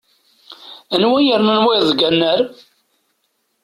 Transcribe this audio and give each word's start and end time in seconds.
Anwa 0.93 1.17
i 1.19 1.23
yernan 1.27 1.63
wayeḍ 1.65 1.83
deg 1.87 2.01
annar? 2.09 2.39